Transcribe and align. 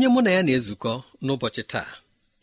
Onye 0.00 0.08
mụ 0.14 0.20
na 0.24 0.30
ya 0.36 0.42
na-ezukọ 0.46 0.92
n'ụbọchị 1.24 1.62
taa 1.72 1.90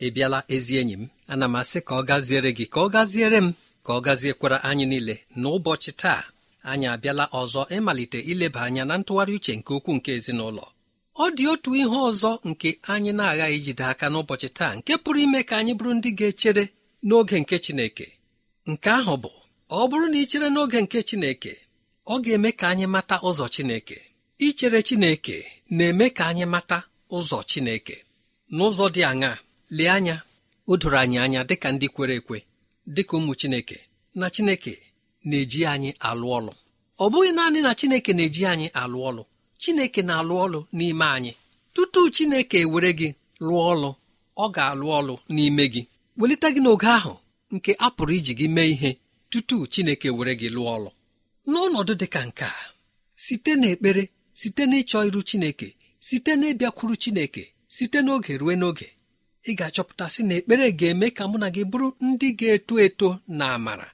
ị 0.05 0.07
bịala 0.15 0.39
ezi 0.55 0.73
enyi 0.81 0.95
m 1.01 1.03
ana 1.31 1.45
m 1.47 1.55
asị 1.61 1.79
ka 1.87 1.93
ọ 1.99 2.01
gaziere 2.09 2.51
gị 2.57 2.65
ka 2.73 2.79
ọ 2.85 2.87
gaziere 2.95 3.39
m 3.45 3.47
ka 3.85 3.91
ọ 3.97 3.99
gaziekwara 4.05 4.57
anyị 4.69 4.85
niile. 4.91 5.15
N'ụbọchị 5.41 5.91
taa 6.01 6.21
anyị 6.71 6.87
abịala 6.93 7.25
ọzọ 7.41 7.61
ịmalite 7.77 8.19
ileba 8.31 8.59
anya 8.67 8.83
na 8.89 8.95
ntụgharị 8.99 9.33
uche 9.37 9.53
nke 9.59 9.71
ukwuu 9.77 9.95
nke 9.97 10.09
ezinụlọ. 10.17 10.65
Ọ 11.23 11.25
dị 11.35 11.43
otu 11.53 11.69
ihe 11.81 11.97
ọzọ 12.09 12.31
nke 12.49 12.69
anyị 12.93 13.11
na-aghaghị 13.17 13.55
ijide 13.59 13.83
aka 13.91 14.05
n'ụbọchị 14.13 14.49
taa 14.57 14.73
nke 14.77 14.93
pụrụ 15.03 15.19
ime 15.25 15.39
ka 15.49 15.53
anyị 15.59 15.73
bụrụ 15.77 15.91
ndị 15.97 16.09
ga-echere 16.19 16.63
n'oge 17.07 17.35
nke 17.41 17.55
Chineke. 17.65 18.07
Nke 18.71 18.89
ahụ 18.99 19.13
bụ 19.23 19.31
ọ 19.79 19.81
bụrụ 19.89 20.05
na 20.11 20.17
ị 20.23 20.25
chere 20.31 20.47
n'oge 20.55 20.79
nke 20.85 20.99
Chineke 21.09 21.53
ọ 22.13 22.15
ga-eme 22.23 22.49
ka 22.59 22.65
anyị 22.71 22.85
mata 22.95 23.15
ụzọ 23.27 23.45
Chineke. 23.55 23.97
Ichere 24.47 24.79
Chineke 24.87 25.37
na-eme 25.77 26.05
ka 26.17 26.23
anyị 26.31 26.45
mata 26.55 26.79
ụzọ 27.15 27.37
Chineke. 27.49 27.95
N'ụzọ 28.55 28.85
dị 28.95 29.01
aṅaa 29.11 29.35
lee 29.77 29.89
anya 29.95 30.15
o 30.71 30.77
doro 30.81 30.97
anyị 31.03 31.17
anya 31.25 31.41
dịka 31.49 31.69
ndị 31.73 31.87
kwere 31.95 32.13
ekwe 32.19 32.37
dịka 32.95 33.13
ụmụ 33.17 33.33
Chineke 33.39 33.77
na 34.19 34.25
Chineke 34.35 34.73
na-eji 35.29 35.61
anyị 35.73 35.89
alụ 36.09 36.27
ọlụ. 36.37 36.51
Ọ 37.03 37.05
bụghị 37.11 37.31
naanị 37.37 37.59
na 37.65 37.71
Chineke 37.79 38.11
na-eji 38.17 38.41
anyị 38.51 38.67
alụ 38.81 38.97
ọlụ 39.09 39.23
Chineke 39.61 40.01
na-alụ 40.07 40.33
ọlụ 40.45 40.59
n'ime 40.77 41.05
anyị. 41.17 41.31
Tutu 41.73 42.01
Chineke 42.15 42.57
ewere 42.65 42.91
gị 42.99 43.09
lụọ 43.45 43.61
ọlụ 43.73 43.89
ọ 44.43 44.45
ga-alụ 44.55 44.85
ọlụ 44.99 45.13
n'ime 45.35 45.63
gị. 45.73 45.81
Welite 46.19 46.47
gị 46.55 46.61
n'oge 46.63 46.87
ahụ 46.97 47.13
nke 47.55 47.71
a 47.85 47.87
pụrụ 47.95 48.13
iji 48.19 48.33
gị 48.39 48.47
mee 48.55 48.69
ihe 48.73 48.89
tutu 49.31 49.57
Chineke 49.73 50.07
were 50.17 50.33
gị 50.41 50.47
lụọ 50.55 50.69
ọlụ. 50.77 50.89
N'ọnọdụ 51.51 51.93
dị 52.01 52.07
ka 52.13 52.21
nke 52.29 52.45
a 52.45 52.63
site 53.23 53.51
n'ekpere 53.61 54.03
site 54.39 54.63
n'ịchọ 54.69 54.97
iru 55.07 55.21
chineke 55.29 55.67
site 55.99 56.31
n'ịbịakwuru 56.39 56.95
chineke 57.01 57.43
site 57.75 57.99
n'oge 58.05 58.33
ruo 58.41 58.53
n'oge 58.61 58.87
ị 59.49 59.51
ga-achọpụta 59.59 60.05
sị 60.13 60.21
na 60.27 60.33
ekpere 60.39 60.65
ga-eme 60.79 61.07
ka 61.17 61.23
mụ 61.31 61.37
na 61.41 61.47
gị 61.55 61.63
bụrụ 61.71 61.87
ndị 62.07 62.27
ga-eto 62.39 62.73
eto 62.85 63.09
na 63.37 63.45
amara 63.55 63.87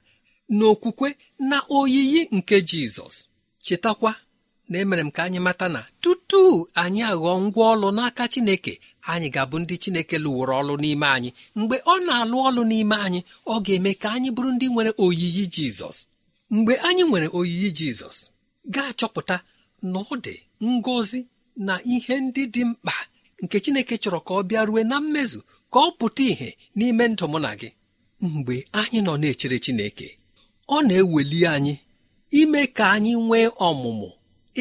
n'okwukwe 0.56 1.08
na 1.50 1.56
oyiyi 1.78 2.20
nke 2.36 2.56
jizọs. 2.68 3.14
Chetakwa 3.66 4.12
na 4.68 4.76
emere 4.82 5.02
m 5.06 5.10
ka 5.16 5.20
anyị 5.26 5.40
mata 5.46 5.66
na 5.74 5.80
tutu 6.02 6.42
anyị 6.82 7.02
aghọọ 7.12 7.36
ngwa 7.44 7.64
ọlụ 7.74 7.88
n'aka 7.96 8.24
chineke 8.32 8.72
anyị 9.12 9.28
ga-abụ 9.34 9.56
ndị 9.62 9.74
chineke 9.82 10.16
lụworo 10.24 10.52
ọlụ 10.60 10.74
n'ime 10.82 11.06
anyị. 11.16 11.30
Mgbe 11.58 11.76
ọ 11.92 11.94
na-alụ 12.06 12.36
ọlụ 12.48 12.62
n'ime 12.70 12.96
anyị 13.06 13.20
ọ 13.52 13.54
ga-eme 13.64 13.90
ka 14.02 14.08
anyị 14.16 14.28
bụrụ 14.36 14.50
ndị 14.54 14.66
nwere 14.72 14.90
oyiyi 15.04 15.44
jizọs. 15.54 15.96
Mgbe 16.54 16.72
anyị 16.88 17.02
nwere 17.08 17.28
oyiyi 17.38 17.68
jizọs 17.78 18.18
ga-achọpụta 18.74 19.36
na 19.92 19.98
ọ 20.12 20.14
dị 20.24 20.34
ngọzi 20.74 21.20
na 21.56 21.74
ihe 21.94 22.14
ndị 22.20 22.42
dị 22.54 22.62
mkpa 22.70 22.92
nke 23.42 23.56
Chineke 23.64 23.94
chọrọ 24.02 24.20
ka 24.26 24.32
ọ 24.34 24.42
bịa 24.48 24.62
rue 24.68 24.82
na 24.90 24.96
mmezu 25.02 25.40
ka 25.72 25.78
ọ 25.86 25.88
pụta 25.98 26.22
ìhè 26.30 26.48
n'ime 26.76 27.04
ndụ 27.12 27.24
mụ 27.32 27.38
na 27.44 27.50
gị. 27.60 27.68
Mgbe 28.32 28.54
anyị 28.80 28.98
nọ 29.06 29.12
na-echere 29.20 29.58
Chineke 29.64 30.08
ọ 30.68 30.76
na-eweli 30.86 31.40
anyị 31.54 31.74
ime 32.40 32.60
ka 32.76 32.84
anyị 32.94 33.12
nwee 33.26 33.48
ọmụmụ 33.68 34.08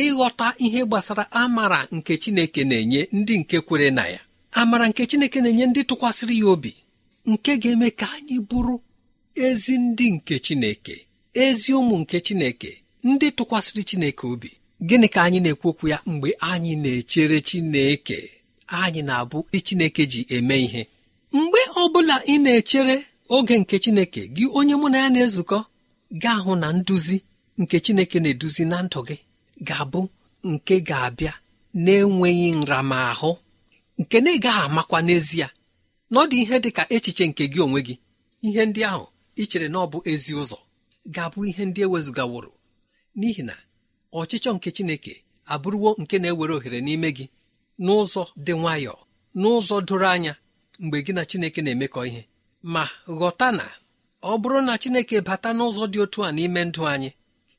ịghọta 0.04 0.48
ihe 0.66 0.82
gbasara 0.90 1.24
amara 1.42 1.80
nke 1.96 2.14
Chineke 2.24 2.62
na-enye 2.70 3.02
ndị 3.18 3.34
nke 3.42 3.58
kwere 3.68 3.90
na 3.98 4.04
ya. 4.14 4.20
Amara 4.60 4.86
nke 4.90 5.02
Chineke 5.10 5.38
na-enye 5.42 5.66
ndị 5.70 5.82
tụkwasịrị 5.90 6.36
ya 6.42 6.48
obi 6.54 6.72
nke 7.32 7.52
ga-eme 7.62 7.88
ka 8.00 8.08
anyị 8.16 8.38
bụrụ 8.50 8.76
ezi 9.46 9.74
ndị 9.86 10.06
nke 10.16 10.36
Chineke 10.46 10.96
ezi 11.44 11.70
ụmụ 11.80 11.96
nke 12.02 12.18
Chineke 12.26 12.72
ndị 13.10 13.28
tụkwasịrị 13.38 13.82
Chineke 13.90 14.24
obi. 14.34 14.52
Gịnị 14.88 15.08
ka 15.14 15.20
anyị 15.26 15.40
na-ekwu 15.44 15.68
okwu 15.72 15.86
ya? 15.92 15.98
Mgbe 16.12 16.30
anyị 16.52 16.74
na-echere 16.84 17.38
Chineke 17.48 18.18
anyị 18.82 19.02
na-abụ 19.08 19.38
Chineke 19.66 20.04
ji 20.12 20.22
eme 20.36 20.56
ihe. 20.66 20.82
Mgbe 21.38 21.60
ọ 21.82 21.84
bụla 21.94 22.16
ị 22.26 22.36
na-echere 22.44 22.96
oge 23.36 23.56
nke 23.62 23.76
Chineke 23.84 24.22
gị 24.36 24.46
onye 24.58 24.76
mụ 24.82 24.88
na 24.92 24.98
ya 25.04 25.10
na-ezukọ 25.14 25.58
gaa 26.22 26.40
hụ 26.44 26.52
na 26.62 26.68
nduzi 26.78 27.18
nke 27.62 27.76
Chineke 27.86 28.18
na-eduzi 28.24 28.64
na 28.72 28.78
ndụ 28.86 29.00
gị 29.08 29.18
ga-abụ 29.68 30.02
nke 30.52 30.76
ga-abịa 30.88 31.34
na-enweghị 31.84 32.48
nramahụ 32.60 33.32
nke 34.00 34.18
na-egaghị 34.24 34.62
amakwa 34.68 35.00
n'ezie 35.06 35.48
na 36.12 36.18
ọ 36.22 36.28
dị 36.30 36.38
ihe 36.44 36.56
dị 36.64 36.70
ka 36.78 36.84
echiche 36.96 37.26
nke 37.30 37.44
gị 37.54 37.60
onwe 37.66 37.80
gị. 37.88 37.96
Ihe 38.48 38.62
ndị 38.70 38.82
ahụ 38.92 39.06
ị 39.42 39.44
chere 39.50 39.68
na 39.74 39.78
ọ 39.80 39.86
bụ 39.92 39.98
ezi 40.12 40.32
ụzọ 40.42 40.58
ga-abụ 41.14 41.40
ihe 41.50 41.64
ndị 41.70 41.80
ewezụgaworo 41.86 42.52
n'ihi 43.20 43.44
na 43.50 43.56
ọchịchọ 44.20 44.50
nke 44.56 44.70
Chineke 44.76 45.14
abụrụwo 45.54 45.90
nke 46.02 46.16
na-ewere 46.22 46.54
ohere 46.58 46.80
n'ime 46.86 47.10
gị 47.18 47.26
n'ụzọ 47.84 48.24
dị 48.46 48.54
nwayọọ 48.62 48.98
n'ụzọ 49.40 49.76
doro 49.88 50.08
anya 50.16 50.34
mgbe 50.84 50.98
gị 51.06 51.12
na 51.18 51.24
Chineke 51.30 51.60
na-emekọ 51.64 52.00
ihe. 52.10 52.22
Ma 52.74 52.84
ghọta 53.20 53.48
na 53.58 53.66
ọ 54.22 54.32
bụrụ 54.42 54.60
na 54.68 54.74
Chineke 54.82 55.18
bata 55.28 55.50
n'ụzọ 55.58 55.84
dị 55.92 55.98
otu 56.04 56.20
a 56.28 56.30
n'ime 56.36 56.62
ndụ 56.70 56.82
anyị 56.94 57.10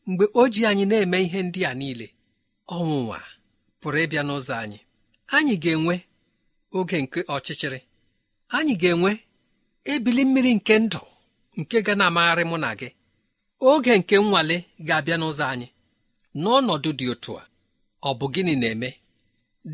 mgbe 0.08 0.24
o 0.40 0.42
ji 0.52 0.60
anyị 0.70 0.84
na-eme 0.90 1.18
ihe 1.26 1.40
ndị 1.46 1.60
a 1.70 1.72
niile 1.80 2.06
ọnwụnwa 2.76 3.18
pụrụ 3.80 3.98
ịbịa 4.04 4.22
n'ụzọ 4.26 4.54
anyị. 4.62 4.78
Anyị 5.36 5.54
ga-enwe 5.62 5.94
oge 6.78 6.96
nke 7.04 7.20
ọchịchịrị. 7.34 7.80
Anyị 8.56 8.74
ga-enwe 8.82 9.10
ebili 9.92 10.22
mmiri 10.26 10.52
nke 10.58 10.74
ndụ 10.84 11.00
nke 11.58 11.76
ga 11.86 11.94
na-amagharị 11.98 12.44
mụ 12.50 12.56
na 12.64 12.70
gị. 12.80 12.88
Oge 13.70 13.92
nke 14.00 14.14
nnwale 14.22 14.56
ga-abịa 14.86 15.16
n'ụzọ 15.20 15.44
anyị. 15.52 15.68
N'ọnọdụ 16.42 16.90
dị 16.98 17.06
otu 17.12 17.32
a 17.42 17.44
ọ 18.08 18.10
bụ 18.18 18.26
gịnị 18.34 18.54
na-eme? 18.62 18.88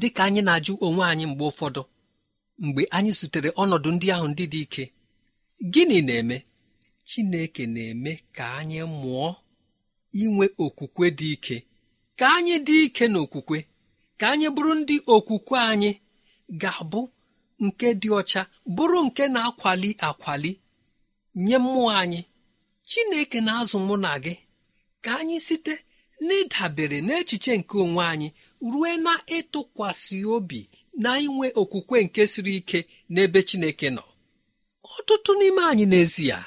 Dị 0.01 0.09
ka 0.17 0.23
anyị 0.29 0.41
na-ajụ 0.47 0.73
onwe 0.87 1.03
anyị 1.13 1.25
mgbe 1.31 1.45
ụfọdụ 1.51 1.83
mgbe 2.65 2.83
anyị 2.97 3.11
zutere 3.19 3.51
ọnọdụ 3.63 3.89
ndị 3.95 4.07
ahụ 4.15 4.27
ndị 4.33 4.45
dị 4.53 4.61
ike 4.67 4.85
gịnị 5.73 5.99
na-eme? 6.09 6.37
Chineke 7.09 7.63
na-eme 7.75 8.13
ka 8.37 8.45
anyị 8.59 8.79
mụọ 9.01 9.29
inwe 10.23 10.47
okwukwe 10.65 11.07
dị 11.19 11.29
ike 11.37 11.57
ka 12.19 12.27
anyị 12.37 12.55
dị 12.67 12.77
ike 12.87 13.05
n'okwukwe 13.13 13.59
ka 14.21 14.27
anyị 14.33 14.49
bụrụ 14.55 14.73
ndị 14.81 14.97
okwukwe 15.15 15.57
anyị 15.71 15.91
ga-abụ 16.61 17.01
nke 17.65 17.87
dị 18.01 18.09
ọcha 18.19 18.43
bụrụ 18.77 18.99
nke 19.07 19.23
na-akwali 19.35 19.91
akwali 20.09 20.53
nye 21.45 21.57
mmụọ 21.65 21.91
anyị. 22.03 22.21
Chineke 22.91 23.39
na-azụ 23.47 23.77
mụ 23.87 23.95
na 24.05 24.11
gị 24.25 24.35
ka 25.05 25.11
anyị 25.21 25.37
site 25.47 25.75
n'ịdabere 26.27 26.99
n'echiche 27.07 27.53
nke 27.61 27.77
onwe 27.85 28.03
anyị 28.13 28.29
rue 28.71 28.93
na 29.05 29.13
ịtụkwasị 29.39 30.19
obi 30.35 30.61
na 31.03 31.11
inwe 31.27 31.47
okwukwe 31.61 31.97
nke 32.07 32.23
siri 32.33 32.53
ike 32.61 32.81
n'ebe 33.13 33.41
Chineke 33.49 33.89
nọ. 33.97 34.05
Ọtụtụ 34.97 35.31
n'ime 35.39 35.63
anyị 35.71 35.85
n'ezie 35.91 36.39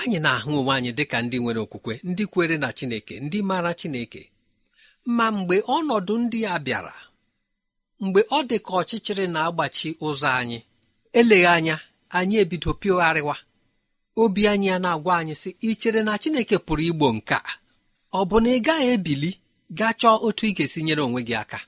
anyị 0.00 0.18
na-ahụ 0.24 0.50
onwe 0.60 0.72
anyị 0.78 0.90
dịka 0.98 1.18
ndị 1.24 1.36
nwere 1.42 1.60
okwukwe 1.64 1.94
ndị 2.10 2.24
kwere 2.32 2.56
na 2.62 2.68
Chineke 2.78 3.14
ndị 3.24 3.38
maara 3.48 3.72
Chineke. 3.80 4.22
Ma 5.16 5.26
mgbe 5.36 5.56
ọnọdụ 5.76 6.14
ndị 6.22 6.40
a 6.54 6.56
bịara 6.64 6.94
mgbe 8.04 8.20
ọ 8.36 8.38
dị 8.48 8.56
ka 8.64 8.72
ọchịchịrị 8.80 9.24
na-agbachi 9.34 9.88
ụzọ 10.06 10.28
anyị 10.40 10.58
eleghị 11.18 11.46
anya 11.56 11.76
anyị 12.18 12.34
ebido 12.42 12.70
pịgharịwa 12.80 13.36
obi 14.22 14.42
anyị 14.52 14.68
a 14.74 14.78
na-agwa 14.84 15.12
anyị 15.20 15.34
sị 15.42 15.50
ị 15.68 15.70
chere 15.80 16.00
na 16.06 16.12
Chineke 16.22 16.56
pụrụ 16.66 16.82
igbo 16.90 17.06
nke 17.16 17.34
a? 17.34 17.52
Ọ 18.18 18.20
bụ 18.28 18.36
na 18.44 18.50
ị 18.56 18.58
gaghị 18.66 18.86
ebili 18.94 19.30
gaa 19.78 19.92
chọọ 20.00 20.14
otu 20.26 20.42
ị 20.50 20.52
ga-esi 20.56 20.80
nyere 20.86 21.02
onwe 21.06 21.20
gị 21.28 21.34
aka. 21.42 21.58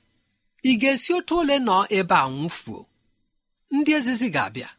Ị 0.69 0.71
ga-esi 0.81 1.09
otu 1.17 1.33
ole 1.41 1.55
nọ 1.67 1.75
ebe 1.97 2.15
a 2.15 2.27
nwụfuo. 2.35 2.79
Ndị 3.75 3.91
ezizi 3.97 4.27
ga-abịa. 4.35 4.69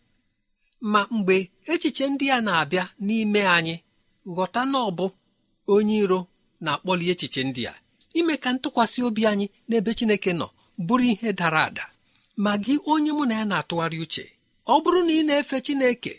Ma 0.93 1.01
mgbe 1.15 1.37
echiche 1.73 2.05
ndị 2.13 2.27
a 2.37 2.39
na-abịa 2.47 2.85
n'ime 3.07 3.41
anyị 3.57 3.75
ghọta 4.35 4.61
na 4.73 4.79
ọ 4.89 4.91
bụ 4.99 5.07
onye 5.75 5.97
iro 6.05 6.21
na-akpọli 6.65 7.05
echiche 7.13 7.43
ndị 7.49 7.63
a. 7.73 7.75
Ime 8.19 8.35
ka 8.43 8.49
ntụkwasị 8.55 8.99
obi 9.09 9.23
anyị 9.31 9.47
n'ebe 9.69 9.91
Chineke 9.99 10.31
nọ 10.41 10.47
bụrụ 10.87 11.05
ihe 11.13 11.31
dara 11.39 11.61
ada. 11.69 11.85
Ma 12.45 12.53
gị 12.65 12.75
onye 12.93 13.11
mụ 13.17 13.25
na 13.29 13.35
ya 13.41 13.45
na-atụgharị 13.51 13.99
uche 14.05 14.25
ọ 14.73 14.75
bụrụ 14.83 15.01
na 15.07 15.13
ị 15.21 15.23
na-efe 15.29 15.57
Chineke 15.67 16.15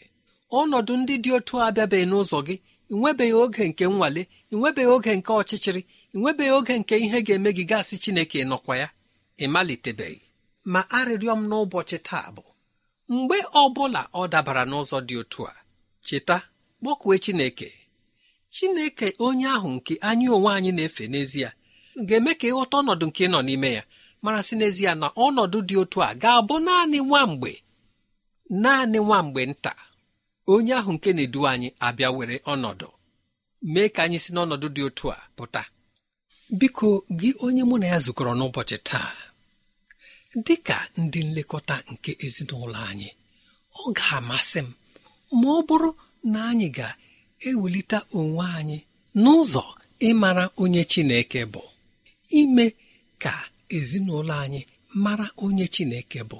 ọnọdụ 0.60 0.94
ndị 1.02 1.14
dị 1.24 1.30
otu 1.38 1.56
abịabeghị 1.66 2.06
n'ụzọ 2.10 2.38
gị 2.48 2.56
ị 2.92 2.96
nwebeghị 3.00 3.34
oge 3.44 3.64
nke 3.70 3.84
nnwale 3.92 4.22
ị 4.52 4.56
nwebeghị 4.60 4.90
oge 4.96 5.12
nke 5.18 5.32
ọchịchịrị 5.42 5.82
ị 6.14 6.18
nwebeghị 6.20 6.52
oge 6.58 6.74
nke 6.82 6.96
ihe 7.06 7.20
ga-eme 7.26 7.50
gị 7.58 7.64
gasị 7.72 7.96
Chineke 8.04 8.40
nọkwa 8.52 8.74
ya 8.82 8.88
ị 9.44 9.46
malitebeghị 9.54 10.20
ma 10.72 10.80
arịrịọ 10.98 11.34
m 11.40 11.42
n'ụbọchị 11.50 11.98
taa 12.08 12.28
bụ 12.36 12.44
mgbe 13.14 13.38
ọ 13.62 13.64
bụla 13.76 14.02
ọ 14.20 14.22
dabara 14.32 14.64
n'ụzọ 14.70 14.98
dị 15.08 15.16
otu 15.22 15.42
a 15.52 15.54
cheta 16.08 16.38
kpọkue 16.82 17.16
Chineke. 17.24 17.70
Chineke 18.56 19.08
onye 19.26 19.48
ahụ 19.56 19.70
nke 19.76 19.94
anyị 20.10 20.28
onwe 20.36 20.50
anyị 20.58 20.72
na-efe 20.78 21.04
n'ezie 21.12 21.50
ga-eme 22.08 22.32
ka 22.40 22.46
ịghọta 22.52 22.76
ọnọdụ 22.82 23.06
nke 23.10 23.24
nọ 23.34 23.40
n'ime 23.48 23.70
ya 23.78 23.84
mara 24.24 24.40
sị 24.48 24.54
n'ezie 24.60 24.92
na 25.02 25.08
ọnọdụ 25.26 25.58
dị 25.68 25.76
otu 25.82 25.98
a 26.08 26.10
ga-abụ 26.22 26.56
naanị 26.66 26.98
nwa 27.08 27.22
mgbe 27.32 27.52
naanị 28.64 28.98
nwa 29.06 29.18
mgbe 29.26 29.42
nta. 29.52 29.74
Onye 30.54 30.74
ahụ 30.80 30.92
nke 30.96 31.10
na-edu 31.16 31.40
anyị 31.52 31.68
abịa 31.88 32.10
were 32.18 32.36
ọnọdụ. 32.54 32.88
Mee 33.74 33.90
ka 33.96 34.02
anyị 34.06 34.18
si 34.24 34.30
n'ọnọdụ 34.34 34.68
dị 34.76 34.82
otu 34.88 35.06
a 35.16 35.18
pụta. 35.36 35.62
Biko 36.60 36.88
gị 37.20 37.30
onye 37.46 37.64
mụ 37.70 37.76
na 37.82 37.88
ya 37.94 37.98
zukọrọ 38.06 38.32
n'ụbọchị 38.38 38.78
taa 38.90 39.10
dị 40.46 40.56
ka 40.68 40.78
ndị 41.02 41.20
nlekọta 41.28 41.76
nke 41.92 42.12
ezinụlọ 42.26 42.80
anyị 42.92 43.10
ọ 43.82 43.84
ga-amasị 43.98 44.60
m 44.66 44.70
ma 45.40 45.48
ọ 45.58 45.60
bụrụ 45.68 45.90
na 46.32 46.40
anyị 46.52 46.68
ga-ewelite 46.78 47.98
onwe 48.20 48.46
anyị 48.60 48.78
n'ụzọ 49.22 49.64
ịmara 50.08 50.46
onye 50.62 50.82
Chineke 50.92 51.42
bụ. 51.54 51.62
Ime 52.40 52.66
ka 53.24 53.34
ezinụlọ 53.78 54.34
anyị 54.44 54.62
mara 55.04 55.28
onye 55.46 55.66
Chineke 55.74 56.20
bụ 56.30 56.38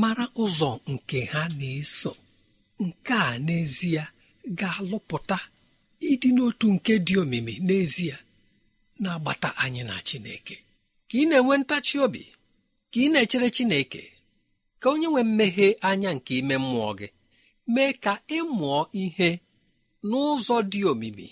mara 0.00 0.24
ụzọ 0.42 0.70
nke 0.92 1.18
ha 1.32 1.42
na-eso. 1.58 2.12
Nke 2.84 3.14
a 3.28 3.38
n'ezie 3.46 4.02
ga-alụpụta 4.58 5.38
ịdị 6.10 6.28
n'otu 6.36 6.66
nke 6.74 6.92
dị 7.06 7.14
omimi 7.22 7.54
n'ezie 7.66 8.14
na-agbata 9.02 9.48
anyị 9.62 9.82
na 9.88 9.96
Chineke. 10.06 10.56
Ka 11.08 11.14
ị 11.22 11.24
na-enwe 11.30 11.54
ntachi 11.62 11.96
obi 12.04 12.22
ka 12.92 12.98
ị 13.04 13.06
na-echere 13.12 13.48
Chineke 13.56 14.02
ka 14.80 14.86
onye 14.92 15.06
nwee 15.10 15.26
mmeghe 15.28 15.66
anya 15.88 16.10
nke 16.16 16.32
ime 16.40 16.56
mmụọ 16.62 16.90
gị 16.98 17.08
mee 17.74 17.92
ka 18.04 18.12
ị 18.36 18.38
mụọ 18.58 18.80
ihe 19.02 19.28
n'ụzọ 20.08 20.56
dị 20.72 20.80
omimi 20.90 21.26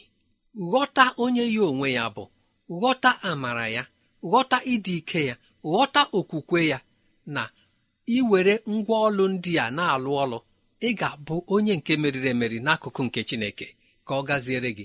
ghọta 0.70 1.04
onye 1.22 1.44
ya 1.54 1.62
onwe 1.70 1.88
ya 1.98 2.04
bụ 2.14 2.24
ghọta 2.80 3.10
amara 3.30 3.66
ya 3.76 3.82
ghọta 4.30 4.56
ịdị 4.72 4.94
ike 5.00 5.20
ya 5.28 5.34
ghọta 5.72 6.02
okwukwe 6.18 6.60
ya 6.72 6.78
na 7.34 7.42
iwere 8.16 8.54
ngwa 8.72 8.96
ọlụ 9.06 9.24
ndị 9.32 9.52
a 9.64 9.66
na-alụ 9.76 10.10
ọlụ 10.22 10.38
ị 10.88 10.90
ga-abụ 10.98 11.34
onye 11.54 11.72
nke 11.78 11.92
meriri 12.02 12.28
emeri 12.34 12.58
n'akụkụ 12.64 13.00
nke 13.06 13.20
Chineke 13.28 13.66
ka 14.06 14.12
ọ 14.20 14.22
gaziere 14.28 14.70
gị. 14.78 14.84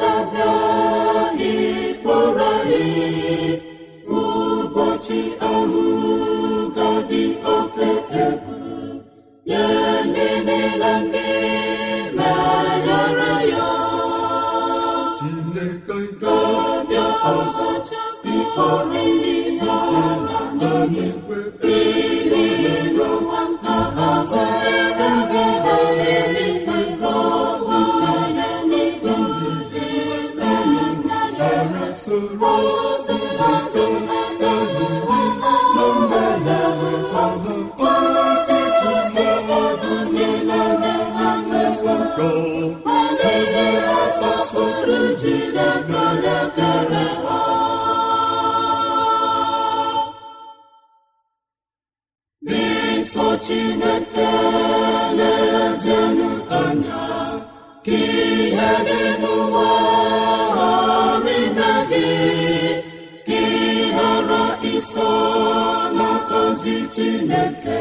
n'ozi 66.61 66.75
chineke 66.93 67.79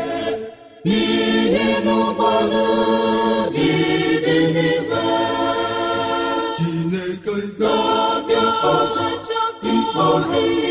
n'ihi 0.84 1.66
n'ụgbọala 1.84 2.64
gị 3.54 3.72
dị 4.24 4.38
n'igwe 4.54 5.04
chineke 6.56 7.34
ga-abịa 7.58 8.46
ọzọ 8.74 9.06
ịkpọrọ 9.72 10.38
ihe 10.44 10.70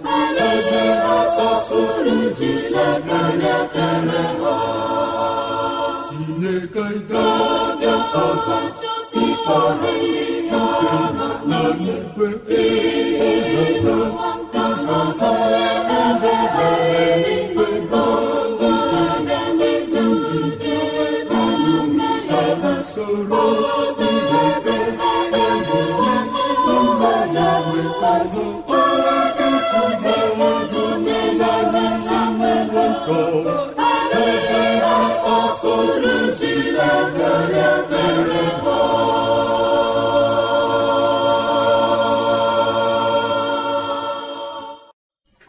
jidekere 2.37 3.55
kere 3.73 4.23
ha 4.41 4.55
Chineke 6.07 6.85
ga-abịa 7.09 7.95
ọzọ 8.25 8.57
ịkpọrọ 9.23 9.91
ikpe 10.09 10.30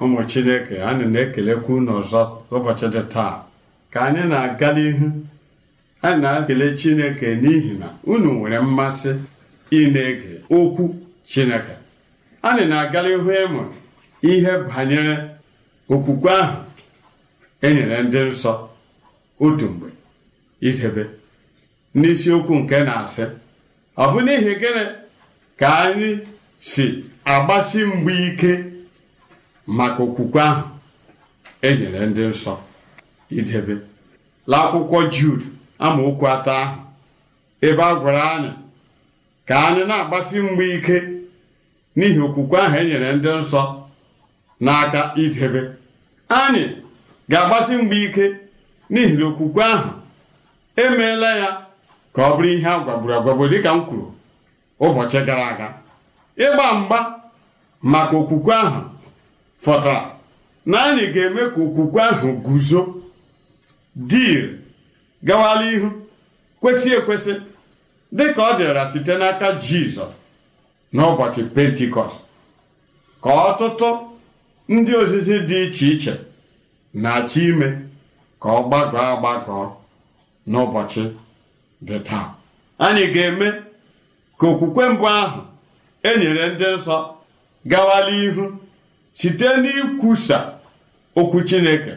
ụmụ 0.03 0.21
chineke 0.31 0.75
anyị 0.89 1.05
na-ekelekwa 1.15 1.71
unu 1.77 1.93
ụbọchị 2.57 2.87
dị 2.95 3.03
taa 3.13 3.35
ka 3.93 3.99
anyị 4.07 4.23
na-aga 4.33 4.69
n'ihu 4.77 5.07
anyị 6.07 6.21
na-ekele 6.23 6.67
chineke 6.79 7.29
n'ihi 7.43 7.73
na 7.81 7.89
unu 8.13 8.29
nwere 8.37 8.59
mmasị 8.67 9.11
ị 9.79 9.81
na-ege 9.95 10.33
okwu 10.57 10.85
chineke 11.31 11.75
anyị 12.49 12.65
na-aga 12.71 12.99
n'ihu 13.05 13.31
ịmụ 13.45 13.63
ihe 14.31 14.53
banyere 14.69 15.15
okwukwe 15.93 16.31
ahụ 16.43 16.57
enyere 17.67 17.97
ndị 18.07 18.21
nsọ 18.31 18.53
otu 19.45 19.67
mgbe. 19.73 19.89
Idebe. 20.69 21.05
N'isiokwu 21.99 22.55
nke 22.61 22.77
na-asị 22.87 23.25
ọ 23.97 24.05
bụ 24.13 24.19
n'ihi 24.27 24.53
gịnị 24.61 24.85
ka 25.61 25.69
anyị 25.85 26.11
si 26.71 26.85
agbasi 27.33 27.81
mgbe 27.91 28.13
ike 28.29 28.53
maka 29.77 30.01
okwukwe 30.07 30.41
ahụ 30.51 30.65
enyere 31.69 32.01
ndị 32.11 32.23
nsọ? 32.33 32.55
Idebe. 33.39 33.75
L'akwụkwọ 34.51 34.99
Jud 35.15 35.41
amaokwu 35.85 36.27
atọ 36.35 36.51
ahụ 36.63 36.81
ebe 37.67 37.83
a 37.83 37.95
gwara 38.01 38.23
anyị 38.35 38.51
ka 39.49 39.55
anyị 39.67 39.83
na-agbasi 39.89 40.37
mgbe 40.47 40.65
ike 40.77 40.97
n'ihi 41.97 42.21
okwukwe 42.27 42.57
ahụ 42.65 42.77
enyere 42.81 43.09
ndị 43.17 43.31
nsọ 43.41 43.63
n'aka 44.65 45.01
idebe. 45.25 45.61
Anyị 46.41 46.65
ga-agbasi 47.31 47.73
mgbe 47.81 47.97
ike 48.07 48.25
n'ihi 48.93 49.15
na 49.19 49.25
okwukwe 49.31 49.63
ahụ 49.75 49.91
emeela 50.77 51.37
ya 51.37 51.67
ka 52.15 52.23
ọ 52.23 52.37
bụrụ 52.37 52.49
ihe 52.49 52.69
a 52.69 52.79
gwagburu 52.85 53.15
agwagbu 53.15 53.49
dịka 53.49 53.71
m 53.75 53.81
kwuru 53.87 54.13
ụbọchị 54.81 55.25
gara 55.27 55.47
aga. 55.49 55.69
Ịgba 56.37 56.73
mgba 56.75 57.21
maka 57.83 58.17
okwukwe 58.17 58.55
ahụ 58.55 58.81
fọtara 59.65 60.11
na 60.67 60.79
anyị 60.85 61.07
ga-eme 61.15 61.43
ka 61.55 61.61
okwukwe 61.63 62.01
ahụ 62.03 62.29
guzo 62.45 62.81
dị 63.97 64.59
gawala 65.23 65.65
ihu 65.73 65.89
kwesị 66.61 66.89
ekwesị 66.99 67.33
dị 68.13 68.25
ka 68.37 68.43
ọ 68.43 68.59
dịra 68.59 68.89
site 68.93 69.15
n'aka 69.19 69.49
jizọs 69.63 70.13
n'ụbọchị 70.95 71.43
pentikọst 71.55 72.19
ka 73.23 73.31
ọtụtụ 73.49 73.89
ndị 74.69 74.93
ozizi 75.01 75.37
dị 75.49 75.57
iche 75.67 75.87
iche 75.93 76.13
na-achọ 76.95 77.41
ime 77.49 77.69
ka 78.41 78.49
ọ 78.49 78.61
gbagọọ 78.69 79.01
agbagọọ. 79.13 79.82
N'ụbọchị 80.51 81.05
dị 81.87 81.99
taa. 82.07 82.35
Anyị 82.79 83.05
ga-eme 83.15 83.49
ka 84.39 84.47
okwukwe 84.51 84.85
mbụ 84.93 85.07
ahụ 85.21 85.41
enyere 86.09 86.45
ndị 86.55 86.67
nsọ 86.77 86.97
gawala 87.71 88.11
ihu 88.25 88.45
site 89.19 89.49
n'ikwusa 89.63 90.39
okwu 91.21 91.39
chineke 91.49 91.95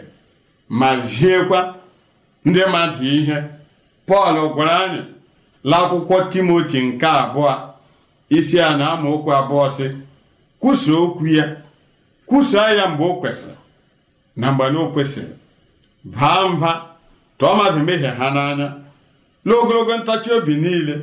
ma 0.70 0.90
ziekwa 0.98 1.60
ndị 2.46 2.62
mmadụ 2.68 3.04
ihe. 3.18 3.38
Pọl 4.08 4.36
gwara 4.54 4.76
anyị 4.84 5.02
l'akwụkwọ 5.70 6.16
timoti 6.32 6.80
nke 6.88 7.08
abụọ 7.08 7.54
isi 8.38 8.58
a 8.62 8.78
na 8.78 8.86
amaokwu 8.94 9.32
abụọ 9.40 9.66
sị 9.78 9.86
kwusa 10.62 10.92
okwu 11.04 11.28
ya 11.38 11.46
kwusaa 12.28 12.70
ya 12.78 12.86
mgbe 12.90 13.04
o 13.06 13.14
kwesịrị. 13.22 13.56
Na 14.36 14.52
mgbe 14.52 14.66
na 14.74 14.80
o 14.80 14.88
kwesịrị 14.94 15.34
baa 16.04 16.48
mba 16.50 16.72
tụọ 17.40 17.54
mmadụ 17.56 17.78
mmehie 17.80 18.08
ha 18.18 18.30
n'anya. 18.36 18.68
N'ogologo 19.46 19.98
ntachi 19.98 20.32
obi 20.32 20.56
niile 20.56 20.96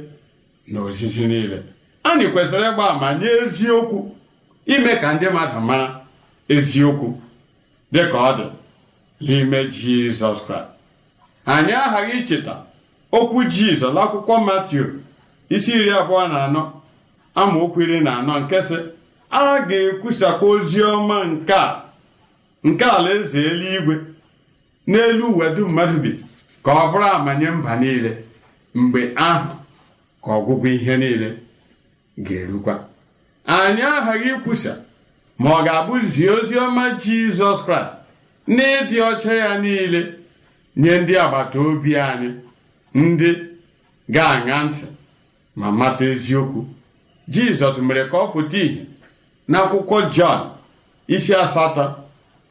na 0.66 0.80
ozizi 0.80 1.26
niile 1.26 1.62
anyị 2.04 2.26
kwesịrị 2.32 2.64
ịgba 2.70 2.84
ama 2.90 3.14
nye 3.14 3.26
eziokwu 3.42 3.98
ime 4.66 4.96
ka 4.96 5.12
ndị 5.14 5.26
mmadụ 5.30 5.60
mara 5.60 6.00
eziokwu 6.48 7.08
dị 7.92 8.00
ka 8.12 8.18
ọ 8.18 8.30
dị 8.38 8.46
n'ime 9.20 9.58
jizọs 9.74 10.38
kraịst. 10.46 10.68
Anyị 11.46 11.72
aghaghị 11.84 12.18
icheta 12.18 12.54
okwu 13.12 13.38
jizọs 13.44 13.92
n'akwụkwọ 13.94 14.34
matiu 14.46 14.84
isi 15.54 15.72
iri 15.72 15.90
abụọ 15.90 16.28
na 16.28 16.38
anọ 16.46 16.62
amaokwu 17.34 17.80
iri 17.82 18.00
na 18.00 18.12
anọ 18.18 18.34
nke 18.40 18.58
sị 18.68 18.76
a 19.30 19.60
ga-ekwusakwa 19.68 20.46
ozi 20.54 20.80
ọma 20.92 21.24
nke 21.24 21.52
a 21.54 21.82
nke 22.64 22.84
alaeze 22.84 23.40
eluigwe. 23.50 23.94
N'elu 24.86 25.26
ụwa 25.32 25.48
dum 25.56 25.68
mmadụ 25.72 25.98
bi 26.02 26.10
ka 26.64 26.70
ọ 26.72 26.92
bụrụ 26.92 27.04
amanye 27.16 27.50
mba 27.50 27.76
niile 27.76 28.10
mgbe 28.74 29.00
ahụ 29.16 29.50
ka 30.24 30.30
ọgwụgwụ 30.38 30.68
ihe 30.74 30.96
niile 30.96 31.28
ga-erukwa. 32.18 32.74
Anyị 33.46 33.82
aghaghị 33.82 34.28
ikwusa 34.36 34.72
ma 35.38 35.50
ọ 35.50 35.64
ga-abụ 35.64 35.94
zie 36.12 36.30
ozi 36.30 36.54
ọma 36.64 36.84
jizọs 37.00 37.58
kraịst 37.64 37.92
n'ịdị 38.48 38.96
ọcha 39.10 39.32
ya 39.34 39.58
niile 39.58 40.00
nye 40.76 40.98
ndị 41.00 41.14
agbata 41.24 41.58
obi 41.60 41.96
anyị 41.96 42.30
ndị 42.94 43.30
ga-aṅa 44.14 44.56
ntị 44.66 44.84
ma 45.56 45.70
mata 45.70 46.04
eziokwu. 46.04 46.60
Jizọs 47.32 47.76
mere 47.86 48.04
ka 48.10 48.16
ọ 48.18 48.26
pụta 48.32 48.58
ìhè 48.66 48.82
n'akwụkwọ 49.50 49.96
jọn 50.14 50.40
isi 51.14 51.32
asatọ 51.34 51.84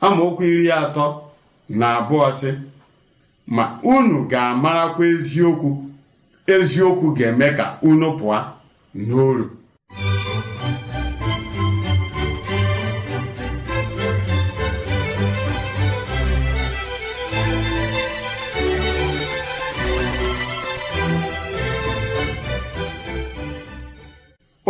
amaokwu 0.01 0.43
iri 0.43 0.71
atọ. 0.71 1.05
Na 1.79 1.87
abụọ 1.99 2.27
sị 2.39 2.49
ma 3.55 3.63
unu 3.93 4.17
ga-amarakwa 4.31 5.03
eziokwu. 5.13 5.69
Eziokwu 6.53 7.07
ga-eme 7.17 7.47
ka 7.57 7.65
unu 7.89 8.07
pụọ 8.19 8.37
n'oru. 9.07 9.45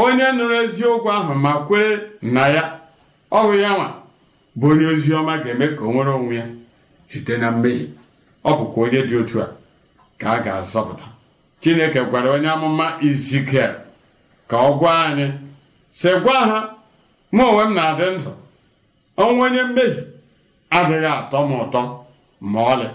Onye 0.04 0.26
nụrụ 0.36 0.56
eziokwu 0.64 1.10
ahụ 1.18 1.34
ma 1.44 1.52
kwere 1.68 1.90
na 2.34 2.42
ya 2.56 2.64
ọ 3.32 3.40
bụ 3.48 3.54
ya 3.64 3.70
nwa 3.76 3.88
bụ 4.60 4.66
onye 4.72 4.86
ozi 4.94 5.10
ọma 5.20 5.34
ga-eme 5.44 5.66
ka 5.78 5.82
o 5.88 5.92
nwere 5.94 6.12
onwe 6.18 6.34
ya. 6.40 6.46
Site 7.12 7.34
na 7.42 7.48
mmehie. 7.52 7.88
Ọ 8.44 8.52
bụkwa 8.58 8.80
onye 8.86 9.02
dị 9.10 9.16
otu 9.22 9.38
a 9.42 9.48
ka 10.20 10.28
a 10.36 10.40
ga-azọpụta. 10.46 11.06
Chineke 11.62 12.02
gwara 12.10 12.30
onye 12.36 12.50
amụma 12.56 12.86
izikiel 13.08 13.74
ka 14.50 14.56
ọ 14.58 14.80
gwa 14.80 14.92
anyị 15.08 15.28
sị 16.00 16.10
gwa 16.24 16.34
ha 16.50 16.60
mụ 17.36 17.44
onwe 17.50 17.64
m 17.70 17.74
na-adị 17.78 18.06
ndụ. 18.16 18.32
Ọnwụ 19.22 19.42
onye 19.46 19.64
mmehie 19.68 20.04
adịghị 20.78 21.10
atọ 21.20 21.38
m 21.48 21.52
ụtọ 21.64 21.82
ma 22.52 22.60
ọlị. 22.74 22.88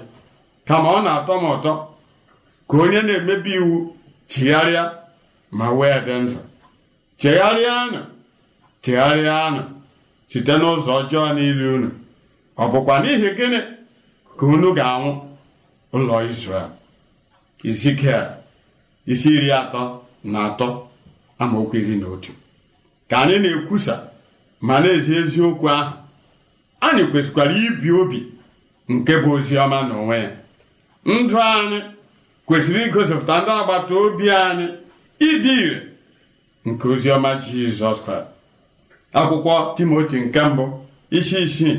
Kama 0.66 0.88
ọ 0.96 0.98
na-atọ 1.06 1.32
m 1.42 1.44
ụtọ 1.54 1.72
ka 2.68 2.74
onye 2.82 3.00
na-emebi 3.06 3.50
iwu 3.60 3.76
chigharịa 4.30 4.84
ma 5.58 5.66
wee 5.78 5.98
dị 6.06 6.14
ndụ. 6.22 6.36
Chegharịanụ 7.20 8.00
chegharịanụ 8.82 9.62
site 10.30 10.52
n'ụzọ 10.60 10.90
ọjọọ 11.00 11.24
niile 11.36 11.66
unu. 11.74 11.88
Ọ 12.58 12.64
bụkwa 12.72 12.94
n'ihi 13.02 13.28
gịnị 13.38 13.58
ka 14.38 14.46
unu 14.46 14.72
ga-anwụ 14.74 15.12
ụlọ 15.94 16.14
Izrel 16.30 16.70
Izikiel 17.64 18.26
isi 19.06 19.28
iri 19.36 19.50
atọ 19.52 19.82
na 20.24 20.38
atọ 20.48 20.66
amaokwu 21.38 21.76
iri 21.76 21.96
na 21.96 22.06
otu. 22.14 22.32
Ka 23.08 23.16
anyị 23.22 23.38
na-ekwusa 23.42 23.94
ma 24.66 24.74
na-ezi 24.80 25.12
eziokwu 25.20 25.66
ahụ 25.76 25.92
anyị 26.86 27.02
kwesịkwara 27.10 27.52
ibi 27.66 27.90
obi 28.00 28.18
nke 28.92 29.12
bụ 29.22 29.30
ozi 29.36 29.54
ọma 29.64 29.78
n'onwe 29.88 30.16
ya. 30.24 30.30
Ndụ 31.06 31.36
anyị 31.52 31.78
kwesịrị 32.46 32.82
igosipụta 32.88 33.34
ndị 33.40 33.50
agbata 33.60 33.94
obi 34.04 34.26
anyị 34.30 34.66
ịdị 35.28 35.52
ire 35.62 35.78
nke 36.68 36.84
oziọma 36.92 37.30
jizọs 37.42 37.98
kraịst. 38.04 38.28
Akwụkwọ 39.18 39.54
timoti 39.76 40.16
nke 40.24 40.40
mbụ 40.52 40.64
isi 41.18 41.36
isii 41.46 41.74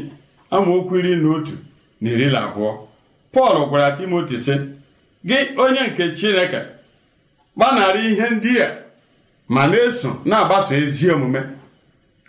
amaokwu 0.56 0.94
iri 1.00 1.16
na 1.22 1.30
otu. 1.36 1.54
Na 2.02 2.10
iri 2.10 2.28
na 2.32 2.40
abụọ 2.48 2.72
pọl 3.34 3.56
gwara 3.70 3.92
timoti 3.98 4.38
sị 4.46 4.54
gị 5.28 5.38
onye 5.64 5.82
nke 5.88 6.04
chineke 6.18 6.62
gbanarị 7.56 8.02
ihe 8.12 8.30
ndị 8.30 8.52
a 8.62 8.68
ma 9.54 9.62
na-eso 9.68 10.10
na-agbaso 10.26 10.74
ezi 10.82 11.06
omume 11.14 11.42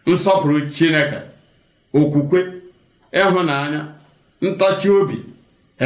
nsọpụrụ 0.06 0.56
chineke 0.76 1.18
okwukwe 1.98 2.40
ịhụnanya 3.20 3.80
ntachi 4.46 4.88
obi 4.98 5.16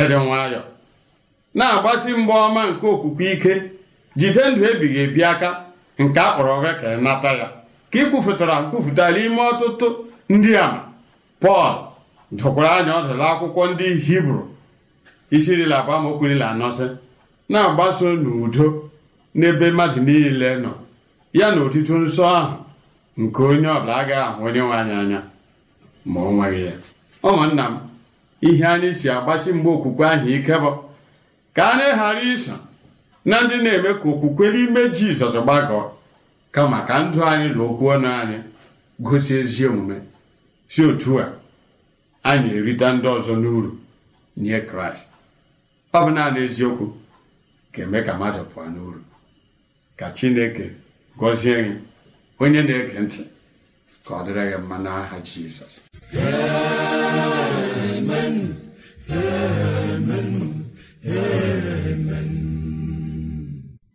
ịdị 0.00 0.16
nwayọ 0.26 0.60
na-agbasi 1.54 2.08
mgba 2.18 2.34
ọma 2.46 2.62
nke 2.70 2.86
okwukwe 2.94 3.24
ike 3.34 3.52
jide 4.18 4.42
ndụ 4.50 4.62
ebighị 4.70 4.98
ebi 5.06 5.20
aka 5.32 5.48
nke 6.02 6.20
a 6.20 6.28
kpọrọ 6.34 6.54
gị 6.64 6.72
ka 6.80 6.86
ị 6.96 7.00
nata 7.06 7.30
ya. 7.40 7.46
Ka 7.90 7.98
ị 8.00 8.04
kwufụtara 8.10 8.54
nkwufụta 8.62 9.04
n'ime 9.14 9.40
ọtụtụ 9.50 9.86
ndị 10.34 10.50
ama 10.64 10.80
pọl 11.42 11.72
dụkwara 12.38 12.70
anya 12.78 12.92
ọdụla 13.00 13.24
akwụkwọ 13.32 13.62
ndị 13.72 13.86
hibru. 14.06 14.40
Isi 15.34 15.50
iri 15.52 15.66
na 15.70 15.76
anọ 16.50 16.68
sị 16.78 16.86
na-agbaso 17.50 18.06
n'udo 18.22 18.66
n'ebe 19.38 19.66
mmadụ 19.70 20.00
niile 20.06 20.50
nọ. 20.62 20.72
Ya 21.38 21.46
na 21.54 21.60
otito 21.66 21.94
nsọ 22.04 22.22
ahụ 22.38 22.56
nke 23.20 23.40
onye 23.50 23.68
ọbụla 23.76 23.94
agaghị 24.00 24.22
ahụ 24.28 24.40
onye 24.46 24.60
nwe 24.64 24.74
anyị 24.80 24.94
anya 25.02 25.20
ma 26.10 26.20
ọ 26.20 26.30
nweghị 26.36 26.62
ya. 26.68 26.72
Ụmụnna 27.28 27.64
m 27.70 27.74
ihe 28.48 28.64
anyị 28.74 28.90
si 28.98 29.06
agbasi 29.16 29.50
mgbe 29.56 29.70
okwukwe 29.76 30.04
ahụ 30.12 30.28
ike 30.36 30.54
bụ 30.62 30.70
ka 31.56 31.62
anyị 31.72 31.88
ghara 31.98 32.20
iso 32.32 32.54
na 33.28 33.36
ndị 33.42 33.56
na-eme 33.64 33.90
ka 34.00 34.06
okwukwe 34.12 34.44
n'ime 34.52 34.82
jizọs 34.96 35.34
gbagọọ 35.44 35.84
kama 36.54 36.78
ka 36.88 36.94
ndụ 37.04 37.20
anyị 37.30 37.48
na 37.56 37.62
okwu 37.68 37.84
ọnụ 37.94 38.08
anyị 38.20 38.38
gosi 39.06 39.32
ezi 39.40 39.64
omume. 39.70 39.96
Si 40.72 40.80
otu 40.90 41.12
a. 41.20 41.41
anyị 42.30 42.50
erite 42.58 42.86
ndị 42.94 43.08
ọzọ 43.16 43.34
n'uru 43.42 43.70
nye 44.42 44.58
kraịst. 44.68 45.06
Ọ 45.96 45.98
bụ 46.04 46.10
naanị 46.16 46.40
eziokwu 46.46 46.86
ga-eme 47.72 47.98
ka 48.06 48.12
mmadụ 48.16 48.42
pụọ 48.52 48.64
n'uru. 48.74 49.00
Ka 49.98 50.06
chineke 50.16 50.66
gọzie 51.18 51.56
gị 51.64 51.74
onye 52.42 52.60
na-ege 52.66 52.98
ntị 53.04 53.22
ka 54.06 54.10
ọ 54.18 54.20
dịrị 54.26 54.42
gị 54.50 54.58
mma 54.64 54.76
n'aha 54.84 55.16
jizọs. 55.28 55.74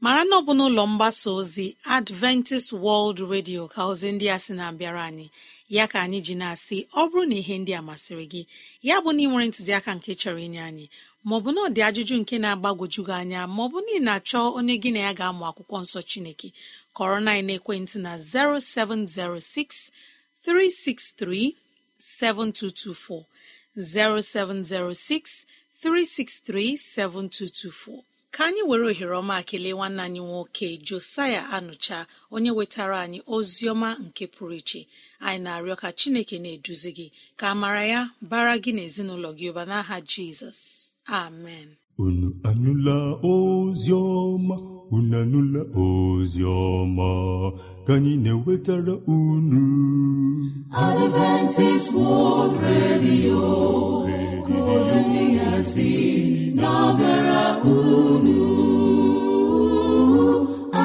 Mara 0.04 0.24
na 0.30 0.36
ọ 0.40 0.42
bụ 0.46 0.52
n'ụlọ 0.58 0.84
mgbasa 0.92 1.30
ozi 1.40 1.66
adventist 1.98 2.70
world 2.84 3.20
radio 3.34 3.62
ka 3.74 3.82
ozi 3.92 4.08
ndị 4.12 4.26
a 4.36 4.38
sị 4.46 4.54
na-abịara 4.58 5.02
anyị. 5.10 5.28
Ya 5.76 5.86
ka 5.92 5.98
anyị 6.06 6.20
ji 6.26 6.34
na-asị 6.42 6.78
ọ 7.00 7.02
bụrụ 7.10 7.24
na 7.30 7.36
ihe 7.42 7.56
ndị 7.62 7.72
a 7.80 7.82
masịrị 7.88 8.26
gị 8.34 8.42
ya 8.88 8.96
bụ 9.04 9.10
na 9.16 9.22
ị 9.24 9.28
nwere 9.30 9.46
ntụziaka 9.50 9.92
nke 9.98 10.12
chọrọ 10.22 10.40
inye 10.48 10.62
anyị 10.70 10.86
maọbụ 11.28 11.50
na 11.56 11.60
ọ 11.66 11.68
dị 11.76 11.82
ajụjụ 11.88 12.16
nke 12.22 12.36
na-agbagwoju 12.44 13.02
gị 13.08 13.14
anya 13.22 13.42
maọbụ 13.56 13.78
na 13.86 13.92
ị 13.98 14.00
na-achọ 14.08 14.40
onye 14.58 14.76
gị 14.84 14.90
na 14.96 15.00
ya 15.08 15.12
ga-amụ 15.20 15.44
akwụkwọ 15.50 15.78
nsọ 15.84 16.00
chineke 16.10 16.48
kọrọ 16.98 17.18
na 17.26 17.32
ekwentị 17.56 17.98
na 18.06 18.12
0706 18.18 19.92
363 20.46 21.54
7224 22.00 23.24
0706 23.76 25.46
363 25.84 26.78
7224 26.78 28.04
ka 28.32 28.46
anyị 28.46 28.62
were 28.70 28.86
ohere 28.92 29.16
ọma 29.22 29.44
kelee 29.50 29.74
nwanne 29.74 30.02
anyị 30.04 30.20
nwoke 30.22 30.78
josaya 30.88 31.42
anụcha 31.56 32.06
onye 32.32 32.52
wetara 32.52 32.98
anyị 33.06 33.20
ozi 33.36 33.66
ọma 33.74 33.90
nke 34.06 34.28
pụrụ 34.28 34.56
iche. 34.62 34.82
Anyị 35.20 35.40
na-arịọ 35.44 35.76
ka 35.82 35.90
chineke 36.00 36.40
na-eduzi 36.40 36.92
gị 36.98 37.08
ka 37.40 37.56
mara 37.56 37.84
ya 37.86 38.02
bara 38.22 38.54
gị 38.64 38.72
na 38.76 38.82
ezinụlọ 38.88 39.30
gị 39.38 39.46
ụba 39.52 39.64
n'aha 39.70 39.96
jizọs. 40.12 40.62
Amen. 41.08 41.68
Unu 41.98 42.28
anụla 42.50 42.96
ozi 43.24 43.92
ọma? 43.92 44.56
Unu 44.96 45.16
anụla 45.22 45.62
ozi 45.86 46.42
ọma 46.44 47.10
ka 47.86 47.94
anyị 47.98 48.14
na-ewetara 48.24 48.96
unu. 49.18 49.64
Adventist 50.72 51.88
World 51.94 52.56
Radio 52.68 53.40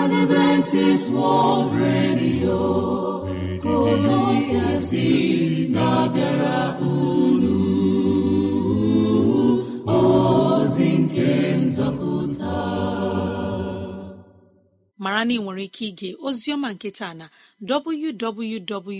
Adventist 0.00 1.10
World 1.16 1.72
Radio 1.82 2.60
mara 15.22 15.28
na 15.28 15.34
ị 15.34 15.38
nwere 15.42 15.64
ike 15.64 15.84
ige 15.90 16.08
oziọma 16.26 16.68
nke 16.74 16.90
taa 16.98 17.14
na 17.14 17.26
www.awr.org 17.62 18.96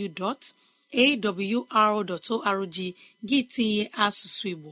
gị 3.29 3.39
tinye 3.53 3.85
asụsụ 4.05 4.47
igbo 4.53 4.71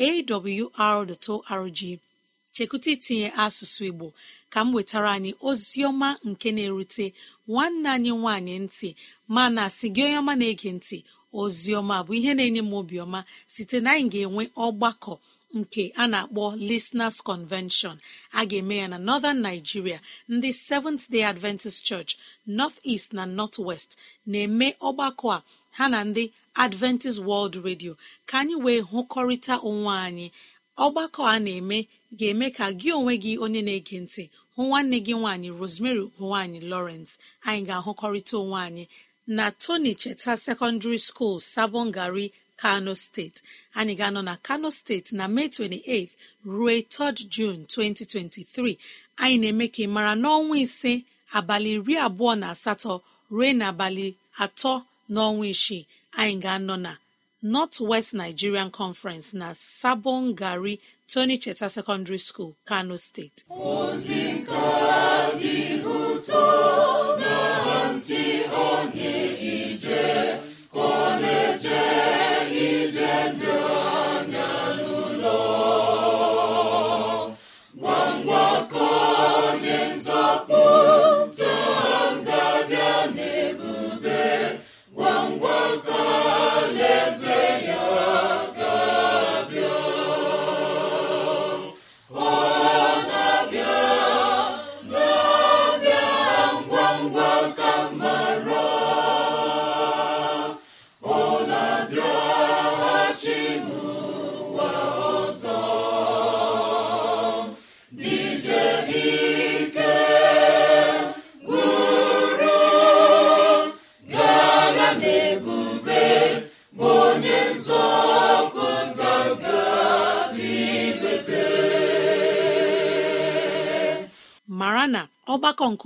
www.awr.org 0.00 1.80
chekwụta 2.54 2.88
itinye 2.94 3.28
asụsụ 3.44 3.82
igbo 3.90 4.06
ka 4.52 4.60
m 4.64 4.74
wetara 4.74 5.10
anyị 5.16 5.30
oziọma 5.48 6.08
nke 6.28 6.48
na-erute 6.54 7.06
nwanne 7.48 7.88
anyị 7.94 8.10
nwanyị 8.20 8.54
ntị 8.64 8.88
mana 9.34 9.62
sị 9.76 9.86
gị 9.94 10.02
onye 10.06 10.18
ọma 10.22 10.34
na-ege 10.40 10.70
ntị 10.78 10.96
oziọma 11.40 11.96
bụ 12.06 12.12
ihe 12.18 12.32
na-enye 12.36 12.62
m 12.62 12.72
obiọma 12.80 13.20
site 13.54 13.76
na 13.84 13.90
anyị 13.94 14.08
ga-enwe 14.12 14.44
ọgbakọ 14.64 15.12
nke 15.60 15.84
a 15.96 16.04
na-akpọ 16.12 16.44
Listeners 16.70 17.18
Convention. 17.30 17.96
A 18.32 18.46
ga-eme 18.50 18.76
ya 18.82 18.86
na 18.88 18.98
Northern 18.98 19.40
Nigeria. 19.42 20.00
Ndị 20.28 20.50
Seventh 20.52 21.04
Day 21.10 21.22
Adventist 21.32 21.84
Church 21.88 22.16
North 22.46 22.78
East 22.84 23.12
na 23.12 23.24
North 23.38 23.58
West 23.58 23.90
na-eme 24.26 24.68
ọgbakọ 24.88 25.28
a 25.36 25.42
ha 25.76 25.84
na 25.88 26.04
ndị 26.04 26.24
Adventist 26.64 27.18
World 27.28 27.54
Radio. 27.64 27.92
Ka 28.28 28.38
anyị 28.40 28.54
wee 28.64 28.80
hụkọrịta 28.90 29.54
onwe 29.68 29.92
anyị. 30.06 30.26
Ọgbakọ 30.84 31.22
a 31.34 31.38
na-eme 31.44 31.78
ga-eme 32.18 32.46
ka 32.56 32.66
gị 32.80 32.88
onwe 32.98 33.14
gị 33.22 33.32
onye 33.44 33.60
na-ege 33.66 33.98
ntị 34.04 34.24
hụ 34.56 34.62
nwanne 34.68 34.96
gị 35.06 35.12
nwaanyị 35.20 35.48
Rosemary 35.60 36.04
nwaanyị 36.20 36.58
Lawrence. 36.70 37.12
Anyị 37.48 37.62
ga-ahụkọrịta 37.68 38.34
onwe 38.42 38.58
anyị 38.66 38.84
na 39.36 39.44
Tony 39.62 39.92
Cheta 39.94 40.32
Secondary 40.36 40.98
School 40.98 41.36
Sabongari 41.40 42.26
Kano 42.60 42.92
steeti 43.04 43.40
anyị 43.78 43.92
ga-anọ 43.98 44.20
na 44.28 44.34
Kano 44.46 44.68
steeti 44.78 45.12
na 45.18 45.24
Mee 45.34 45.48
28 45.48 46.08
ruo 46.44 46.70
3 46.70 47.28
June 47.34 47.60
2023 47.64 48.76
anyị 49.22 49.36
na-eme 49.40 49.66
ka 49.74 49.80
ị 49.84 49.88
mara 49.94 50.12
n'ọnwa 50.22 50.56
ise 50.64 50.92
abalị 51.38 51.70
iri 51.78 51.94
abụọ 52.06 52.32
na 52.40 52.46
asatọ 52.54 52.92
ruo 53.34 53.48
n'abalị 53.58 54.06
atọ 54.44 54.72
n'ọnwa 55.12 55.44
isii 55.54 55.82
anyị 56.20 56.34
ga-anọ 56.44 56.76
na 56.84 56.92
North 57.42 57.78
West 57.90 58.10
Nigerian 58.14 58.70
Conference 58.80 59.28
na 59.40 59.48
Sabon 59.54 60.34
Gari 60.40 60.74
Tony 61.12 61.36
Cheta 61.42 61.68
Secondary 61.70 62.18
School 62.18 62.52
Kano 62.68 62.96
steeti 62.96 63.42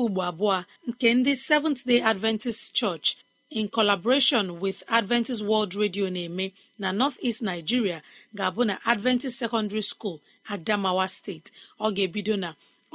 nke 0.00 0.06
ugbo 0.06 0.20
abụọ 0.30 0.56
nke 0.88 1.08
ndị 1.18 1.32
Seventh 1.48 1.82
Day 1.88 2.00
Adventist 2.10 2.62
Church 2.78 3.06
in 3.50 3.68
collaboration 3.68 4.44
with 4.60 4.78
adventist 4.88 5.42
world 5.42 5.74
radio 5.74 6.08
na-eme 6.10 6.52
na 6.78 6.88
north 6.92 7.18
east 7.22 7.42
nigeria 7.42 7.98
ga-abụ 8.34 8.64
na 8.66 8.74
adventist 8.92 9.36
secondary 9.38 9.82
school 9.82 10.16
adamawa 10.52 11.06
steeti 11.08 11.52
ọ 11.80 11.92
ga-ebido 11.96 12.36
na 12.44 12.50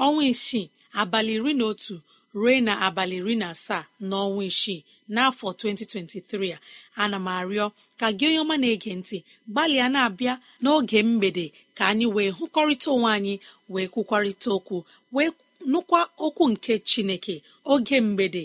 ọnwa 0.06 0.24
isii 0.34 0.70
abalị 1.02 1.34
iri 1.38 1.54
na 1.60 1.65
otu 1.72 1.96
ruo 2.34 2.60
na 2.68 2.74
abalị 2.88 3.15
iri 3.22 3.36
na 3.41 3.48
asaa 3.54 3.84
n'ọnwa 4.10 4.44
isii 4.52 4.84
n'afọ 5.13 5.48
2023 5.54 6.54
a. 6.56 6.60
Ana 7.02 7.18
m 7.20 7.28
arịọ 7.38 7.65
ka 8.00 8.08
gị 8.18 8.26
onye 8.30 8.39
ọma 8.44 8.56
na-ege 8.62 8.91
ntị 9.00 9.18
gbalịa 9.52 9.88
na-abịa 9.94 10.34
n'oge 10.63 11.00
mgbede 11.10 11.46
ka 11.78 11.84
anyị 11.91 12.06
wee 12.15 12.32
hụkọrịta 12.38 12.88
onwe 12.96 13.10
anyị 13.18 13.34
wee 13.74 13.88
kwukwarịta 13.94 14.50
okwu 14.58 14.78
wee 15.15 15.30
nụkwa 15.71 15.99
okwu 16.25 16.43
nke 16.54 16.73
chineke 16.89 17.36
oge 17.71 17.97
mgbede. 18.08 18.43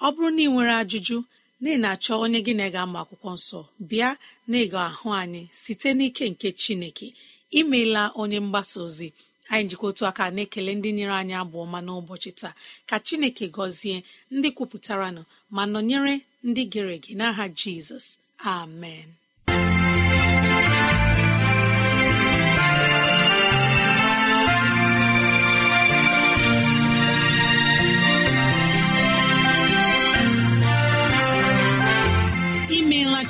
Ọ 0.00 0.08
bụrụ 0.14 0.28
na 0.36 0.42
ị 0.46 0.48
nwere 0.52 0.72
ajụjụ 0.82 1.16
na 1.62 1.68
ị 1.74 1.78
na-achọ 1.82 2.12
onye 2.24 2.38
gị 2.46 2.54
na 2.60 2.66
ga-ama 2.74 2.98
akwụkwọ 3.02 3.30
nsọ 3.36 3.60
bịa 3.88 4.10
na 4.50 4.56
ịga 4.64 4.80
ahụ 4.90 5.08
anyị 5.20 5.42
site 5.62 5.88
n'ike 5.98 6.24
nke 6.32 6.48
chineke. 6.62 7.06
Imeela 7.58 8.02
onye 8.20 8.38
mgbasa 8.44 8.76
ozi. 8.86 9.08
Anyị 9.52 9.64
jikọ 9.70 9.84
otu 9.90 10.02
aka 10.10 10.24
na-ekele 10.34 10.70
ndị 10.78 10.88
nyere 10.96 11.14
anyị 11.20 11.34
abụ 11.42 11.56
ọma 11.64 11.78
n'ụbọchị 11.86 12.30
taa. 12.40 12.54
Ka 12.88 12.96
chineke 13.06 13.44
gọzie 13.56 13.96
ndị 14.34 14.48
kwupụtara 14.56 15.08
nọ 15.16 15.22
ma 15.54 15.62
nọnyere 15.72 16.14
ndị 16.48 16.62
gere 16.72 16.92
ege 16.98 17.12
n'aha 17.18 17.44
jizọs. 17.58 18.06
Amen. 18.54 19.08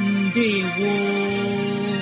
mbe 0.00 0.48
woo 0.78 1.96